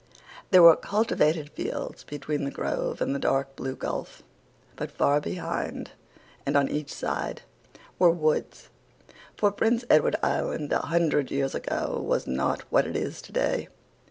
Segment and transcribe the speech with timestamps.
[0.49, 4.23] "There were cultivated fields between the grove and the dark blue gulf;
[4.75, 5.91] but far behind
[6.43, 7.43] and on each side
[7.99, 8.69] were woods,
[9.37, 13.67] for Prince Edward Island a hundred years ago was not what it is today.